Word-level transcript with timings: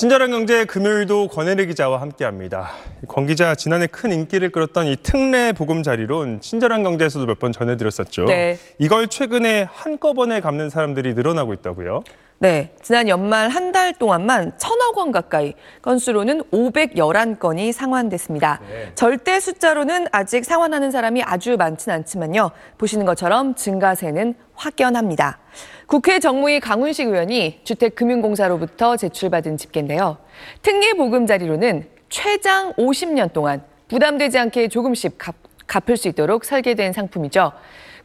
친절한 0.00 0.30
경제 0.30 0.64
금요일도 0.64 1.28
권혜리 1.28 1.66
기자와 1.66 2.00
함께합니다. 2.00 2.70
권 3.06 3.26
기자 3.26 3.54
지난해 3.54 3.86
큰 3.86 4.10
인기를 4.12 4.48
끌었던 4.48 4.86
이 4.86 4.96
특례 4.96 5.52
보금자리론 5.52 6.40
친절한 6.40 6.82
경제에서도 6.82 7.26
몇 7.26 7.38
번 7.38 7.52
전해드렸었죠. 7.52 8.24
네. 8.24 8.58
이걸 8.78 9.08
최근에 9.08 9.66
한꺼번에 9.70 10.40
갚는 10.40 10.70
사람들이 10.70 11.12
늘어나고 11.12 11.52
있다고요. 11.52 12.02
네, 12.42 12.72
지난 12.80 13.06
연말 13.06 13.50
한 13.50 13.70
달 13.70 13.92
동안만 13.92 14.52
천억 14.56 14.96
원 14.96 15.12
가까이 15.12 15.52
건수로는 15.82 16.42
511건이 16.44 17.70
상환됐습니다. 17.70 18.60
네. 18.68 18.92
절대 18.94 19.38
숫자로는 19.38 20.06
아직 20.10 20.44
상환하는 20.44 20.90
사람이 20.90 21.22
아주 21.22 21.56
많진 21.58 21.92
않지만요. 21.92 22.50
보시는 22.78 23.04
것처럼 23.04 23.54
증가세는 23.54 24.34
확연합니다. 24.54 25.38
국회 25.86 26.18
정무위 26.18 26.60
강훈식 26.60 27.08
의원이 27.08 27.60
주택금융공사로부터 27.62 28.96
제출받은 28.96 29.58
집계인데요. 29.58 30.16
특례 30.62 30.94
보금자리로는 30.94 31.88
최장 32.08 32.72
50년 32.72 33.32
동안 33.34 33.62
부담되지 33.88 34.38
않게 34.38 34.68
조금씩 34.68 35.16
갚, 35.18 35.36
갚을 35.66 35.96
수 35.96 36.08
있도록 36.08 36.44
설계된 36.46 36.92
상품이죠. 36.94 37.52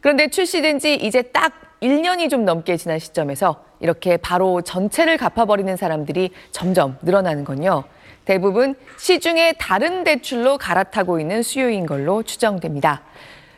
그런데 0.00 0.28
출시된 0.28 0.78
지 0.78 0.94
이제 0.94 1.22
딱 1.22 1.65
1년이 1.82 2.30
좀 2.30 2.44
넘게 2.44 2.76
지난 2.76 2.98
시점에서 2.98 3.62
이렇게 3.80 4.16
바로 4.16 4.62
전체를 4.62 5.16
갚아버리는 5.16 5.76
사람들이 5.76 6.30
점점 6.50 6.96
늘어나는 7.02 7.44
건요. 7.44 7.84
대부분 8.24 8.74
시중의 8.98 9.54
다른 9.58 10.02
대출로 10.02 10.58
갈아타고 10.58 11.20
있는 11.20 11.42
수요인 11.42 11.86
걸로 11.86 12.22
추정됩니다. 12.22 13.02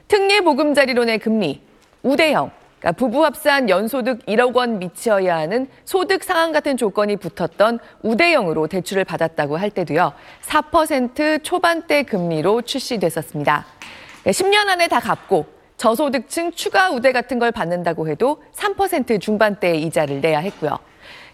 특례 0.08 0.40
보금자리론의 0.40 1.18
금리, 1.18 1.62
우대형, 2.02 2.50
그러니까 2.78 2.92
부부 2.92 3.24
합산 3.24 3.68
연소득 3.68 4.24
1억 4.26 4.54
원 4.54 4.78
미치어야 4.78 5.36
하는 5.36 5.68
소득 5.84 6.22
상한 6.22 6.52
같은 6.52 6.76
조건이 6.76 7.16
붙었던 7.16 7.78
우대형으로 8.02 8.68
대출을 8.68 9.04
받았다고 9.04 9.56
할 9.56 9.70
때도요. 9.70 10.12
4% 10.42 11.42
초반대 11.42 12.04
금리로 12.04 12.62
출시됐었습니다. 12.62 13.66
10년 14.26 14.68
안에 14.68 14.88
다 14.88 15.00
갚고 15.00 15.57
저소득층 15.78 16.52
추가 16.52 16.90
우대 16.90 17.12
같은 17.12 17.38
걸 17.38 17.52
받는다고 17.52 18.08
해도 18.08 18.42
3% 18.54 19.20
중반대의 19.20 19.82
이자를 19.84 20.20
내야 20.20 20.40
했고요. 20.40 20.78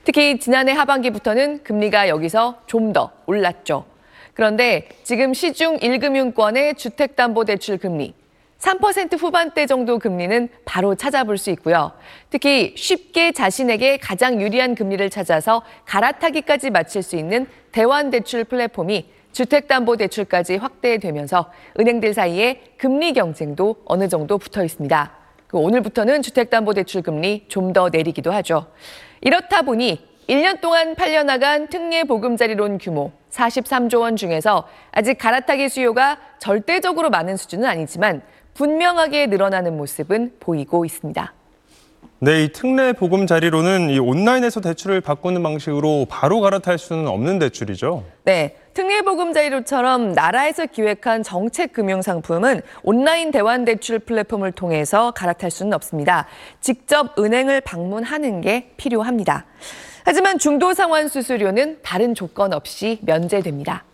특히 0.05 0.39
지난해 0.39 0.73
하반기부터는 0.73 1.65
금리가 1.65 2.09
여기서 2.09 2.61
좀 2.67 2.93
더 2.93 3.11
올랐죠. 3.27 3.87
그런데 4.35 4.89
지금 5.03 5.33
시중 5.33 5.79
1금융권의 5.79 6.77
주택담보대출 6.77 7.79
금리 7.79 8.15
3% 8.59 9.19
후반대 9.21 9.67
정도 9.67 9.99
금리는 9.99 10.49
바로 10.65 10.95
찾아볼 10.95 11.39
수 11.39 11.51
있고요. 11.51 11.93
특히 12.31 12.75
쉽게 12.77 13.33
자신에게 13.33 13.97
가장 13.97 14.41
유리한 14.41 14.75
금리를 14.75 15.09
찾아서 15.11 15.63
갈아타기까지 15.87 16.71
마칠 16.71 17.03
수 17.03 17.17
있는 17.17 17.47
대환대출 17.73 18.45
플랫폼이 18.45 19.07
주택담보대출까지 19.35 20.57
확대되면서 20.57 21.51
은행들 21.79 22.15
사이에 22.15 22.63
금리 22.79 23.13
경쟁도 23.13 23.83
어느 23.85 24.09
정도 24.09 24.39
붙어 24.39 24.65
있습니다. 24.65 25.13
그 25.47 25.59
오늘부터는 25.59 26.23
주택담보대출 26.23 27.03
금리 27.03 27.45
좀 27.49 27.73
더 27.75 27.89
내리기도 27.89 28.33
하죠. 28.33 28.67
이렇다 29.21 29.63
보니 29.63 30.09
1년 30.29 30.61
동안 30.61 30.95
팔려나간 30.95 31.69
특례 31.69 32.05
보금자리론 32.05 32.79
규모 32.79 33.13
43조 33.31 34.01
원 34.01 34.17
중에서 34.17 34.69
아직 34.93 35.19
갈아타기 35.19 35.69
수요가 35.69 36.19
절대적으로 36.39 37.11
많은 37.11 37.37
수준은 37.37 37.69
아니지만 37.69 38.23
분명하게 38.55 39.27
늘어나는 39.27 39.77
모습은 39.77 40.37
보이고 40.39 40.85
있습니다. 40.85 41.35
네, 42.25 42.45
이 42.45 42.49
특례 42.49 42.95
보금자리론은 42.95 43.91
이 43.91 43.99
온라인에서 43.99 44.63
대출을 44.63 45.03
바꾸는 45.03 45.43
방식으로 45.43 46.07
바로 46.09 46.41
갈아탈 46.41 46.79
수는 46.79 47.07
없는 47.07 47.39
대출이죠. 47.39 48.03
네. 48.25 48.57
특례보금자리로처럼 48.73 50.13
나라에서 50.13 50.65
기획한 50.65 51.23
정책 51.23 51.75
금융 51.75 52.01
상품은 52.01 52.63
온라인 52.83 53.31
대환 53.31 53.67
대출 53.67 53.99
플랫폼을 53.99 54.53
통해서 54.53 55.11
갈아탈 55.11 55.51
수는 55.51 55.75
없습니다. 55.75 56.27
직접 56.63 57.17
은행을 57.19 57.61
방문하는 57.61 58.41
게 58.41 58.71
필요합니다. 58.79 59.45
하지만 60.05 60.39
중도 60.39 60.73
상환 60.73 61.09
수수료는 61.09 61.81
다른 61.83 62.15
조건 62.15 62.55
없이 62.55 63.01
면제됩니다. 63.03 63.85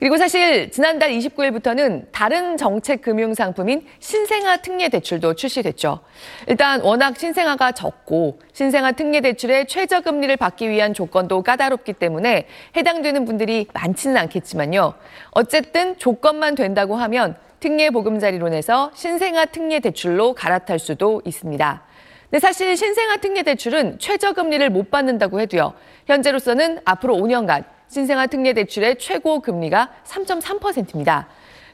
그리고 0.00 0.16
사실 0.16 0.70
지난달 0.70 1.10
29일부터는 1.10 2.06
다른 2.10 2.56
정책 2.56 3.02
금융 3.02 3.34
상품인 3.34 3.86
신생아 3.98 4.56
특례 4.56 4.88
대출도 4.88 5.34
출시됐죠. 5.34 6.00
일단 6.46 6.80
워낙 6.80 7.18
신생아가 7.18 7.72
적고 7.72 8.38
신생아 8.54 8.92
특례 8.92 9.20
대출의 9.20 9.66
최저 9.66 10.00
금리를 10.00 10.34
받기 10.38 10.70
위한 10.70 10.94
조건도 10.94 11.42
까다롭기 11.42 11.92
때문에 11.92 12.46
해당되는 12.78 13.26
분들이 13.26 13.66
많지는 13.74 14.16
않겠지만요. 14.16 14.94
어쨌든 15.32 15.98
조건만 15.98 16.54
된다고 16.54 16.96
하면 16.96 17.36
특례 17.60 17.90
보금자리론에서 17.90 18.92
신생아 18.94 19.44
특례 19.46 19.80
대출로 19.80 20.32
갈아탈 20.32 20.78
수도 20.78 21.20
있습니다. 21.26 21.82
근데 22.30 22.38
사실 22.40 22.74
신생아 22.74 23.18
특례 23.18 23.42
대출은 23.42 23.98
최저 23.98 24.32
금리를 24.32 24.70
못 24.70 24.90
받는다고 24.90 25.40
해도요. 25.40 25.74
현재로서는 26.06 26.80
앞으로 26.86 27.16
5년간 27.16 27.64
신생아 27.90 28.28
특례 28.28 28.52
대출의 28.52 28.98
최고 28.98 29.40
금리가 29.40 29.90
3.3%입니다. 30.04 31.26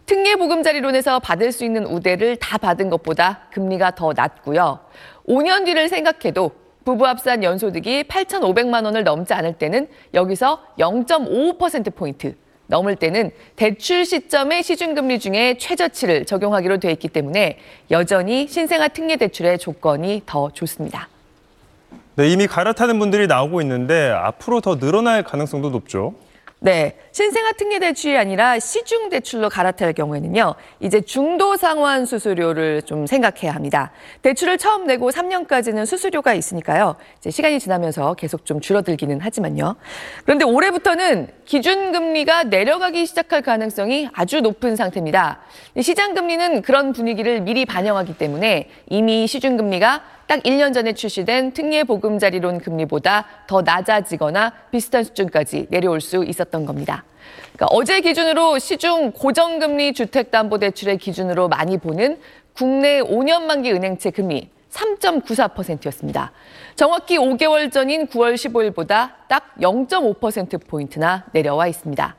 특례 0.07 0.37
보금자리론에서 0.37 1.21
받을 1.21 1.53
수 1.53 1.65
있는 1.65 1.85
우대를 1.85 2.37
다 2.37 2.57
받은 2.57 2.89
것보다 2.89 3.49
금리가 3.53 3.95
더 3.97 4.13
낮고요. 4.17 4.81
5년 5.29 5.67
뒤를 5.67 5.89
생각해도 5.89 6.53
부부 6.85 7.07
합산 7.07 7.43
연소득이 7.43 8.05
8,500만 8.05 8.85
원을 8.85 9.05
넘지 9.05 9.35
않을 9.35 9.55
때는 9.59 9.89
여기서 10.15 10.63
0.55%포인트, 10.79 12.35
넘을 12.69 12.97
때는 12.97 13.31
대출 13.57 14.07
시점의 14.07 14.63
시중금리 14.63 15.19
중에 15.19 15.59
최저치를 15.59 16.25
적용하기로 16.25 16.79
돼 16.79 16.93
있기 16.93 17.09
때문에 17.09 17.59
여전히 17.91 18.47
신생아 18.49 18.89
특례 18.89 19.17
대출의 19.17 19.59
조건이 19.59 20.23
더 20.25 20.51
좋습니다. 20.51 21.09
네, 22.19 22.31
이미 22.31 22.47
갈아타는 22.47 22.99
분들이 22.99 23.27
나오고 23.27 23.61
있는데 23.61 24.09
앞으로 24.09 24.63
더 24.63 24.79
늘어날 24.79 25.23
가능성도 25.23 25.69
높죠. 25.69 26.15
네, 26.61 26.97
신생아 27.13 27.53
특례 27.53 27.79
대출이 27.79 28.17
아니라 28.17 28.59
시중 28.59 29.11
대출로 29.11 29.51
갈아탈 29.51 29.93
경우에는요, 29.93 30.55
이제 30.81 31.03
중도 31.03 31.59
상환 31.59 32.07
수수료를 32.07 32.81
좀 32.83 33.07
생각해야 33.07 33.55
합니다. 33.55 33.93
대출을 34.23 34.57
처음 34.57 34.87
내고 34.87 35.11
3년까지는 35.11 35.85
수수료가 35.85 36.33
있으니까요, 36.33 36.97
이제 37.19 37.31
시간이 37.31 37.61
지나면서 37.61 38.15
계속 38.15 38.47
좀 38.47 38.61
줄어들기는 38.61 39.21
하지만요. 39.21 39.77
그런데 40.25 40.47
올해부터는 40.47 41.29
기준금리가 41.45 42.45
내려가기 42.45 43.05
시작할 43.05 43.43
가능성이 43.43 44.09
아주 44.15 44.41
높은 44.41 44.75
상태입니다. 44.75 45.41
시장금리는 45.79 46.63
그런 46.63 46.95
분위기를 46.95 47.43
미리 47.43 47.67
반영하기 47.67 48.17
때문에 48.17 48.71
이미 48.89 49.27
시중금리가 49.27 50.17
딱 50.27 50.43
1년 50.43 50.75
전에 50.75 50.93
출시된 50.93 51.53
특례 51.53 51.85
보금자리론 51.85 52.59
금리보다 52.59 53.27
더 53.47 53.63
낮아지거나 53.63 54.53
비슷한 54.71 55.05
수준까지 55.05 55.69
내려올 55.71 56.01
수 56.01 56.25
있었던 56.25 56.67
겁니다. 56.67 57.05
그러니까 57.55 57.67
어제 57.71 58.01
기준으로 58.01 58.59
시중 58.59 59.13
고정금리 59.13 59.93
주택담보대출의 59.93 60.99
기준으로 60.99 61.49
많이 61.49 61.79
보는 61.79 62.19
국내 62.55 63.01
5년 63.01 63.43
만기 63.43 63.73
은행채 63.73 64.11
금리 64.11 64.51
3.94%였습니다. 64.71 66.33
정확히 66.75 67.19
5개월 67.19 67.73
전인 67.73 68.07
9월 68.09 68.35
15일보다 68.35 69.13
딱 69.29 69.55
0.5%포인트나 69.61 71.25
내려와 71.33 71.69
있습니다. 71.69 72.17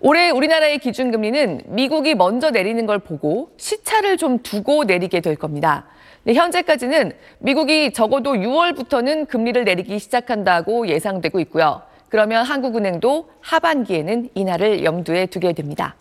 올해 0.00 0.30
우리나라의 0.30 0.78
기준금리는 0.78 1.62
미국이 1.66 2.14
먼저 2.14 2.50
내리는 2.50 2.86
걸 2.86 2.98
보고 2.98 3.50
시차를 3.56 4.16
좀 4.16 4.38
두고 4.42 4.84
내리게 4.84 5.20
될 5.20 5.34
겁니다. 5.34 5.86
네, 6.28 6.34
현재까지는 6.34 7.12
미국이 7.38 7.90
적어도 7.90 8.34
6월부터는 8.34 9.28
금리를 9.28 9.64
내리기 9.64 9.98
시작한다고 9.98 10.86
예상되고 10.88 11.40
있고요. 11.40 11.80
그러면 12.10 12.44
한국은행도 12.44 13.30
하반기에는 13.40 14.28
인하를 14.34 14.84
염두에 14.84 15.24
두게 15.24 15.54
됩니다. 15.54 15.94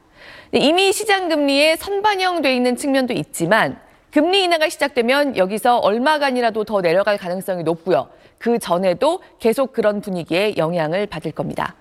네, 0.51 0.59
이미 0.59 0.91
시장 0.91 1.29
금리에 1.29 1.77
선반영돼 1.77 2.53
있는 2.53 2.75
측면도 2.75 3.13
있지만 3.13 3.79
금리 4.11 4.43
인하가 4.43 4.67
시작되면 4.67 5.37
여기서 5.37 5.77
얼마간이라도 5.77 6.65
더 6.65 6.81
내려갈 6.81 7.17
가능성이 7.17 7.63
높고요. 7.63 8.09
그 8.37 8.59
전에도 8.59 9.21
계속 9.39 9.71
그런 9.71 10.01
분위기에 10.01 10.55
영향을 10.57 11.05
받을 11.05 11.31
겁니다. 11.31 11.75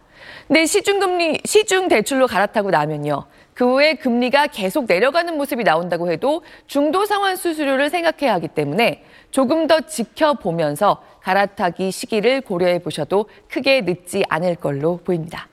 근데 0.46 0.67
시중금리, 0.67 1.40
시중 1.44 1.88
대출로 1.88 2.26
갈아타고 2.26 2.70
나면요. 2.70 3.25
그 3.55 3.64
후에 3.64 3.94
금리가 3.94 4.49
계속 4.49 4.84
내려가는 4.87 5.37
모습이 5.37 5.64
나온다고 5.64 6.11
해도 6.11 6.43
중도 6.67 7.06
상환 7.06 7.37
수수료를 7.37 7.88
생각해야 7.88 8.34
하기 8.34 8.49
때문에 8.49 9.02
조금 9.31 9.67
더 9.67 9.81
지켜보면서 9.81 11.02
갈아타기 11.23 11.90
시기를 11.90 12.43
고려해 12.43 12.81
보셔도 12.81 13.28
크게 13.50 13.81
늦지 13.81 14.25
않을 14.28 14.56
걸로 14.56 14.99
보입니다. 14.99 15.49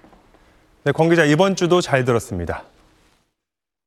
네, 0.83 0.91
권 0.91 1.09
기자 1.09 1.23
이번 1.23 1.55
주도 1.55 1.79
잘 1.79 2.03
들었습니다. 2.03 2.63